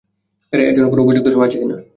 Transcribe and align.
এর 0.53 0.73
জন্য 0.75 0.87
কোনো 0.89 1.01
উপযুক্ত 1.03 1.27
সময় 1.29 1.47
আছে 1.47 1.57
কি 1.57 1.65
না? 1.65 1.77